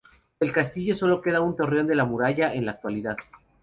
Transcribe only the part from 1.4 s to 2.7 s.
un torreón de la muralla en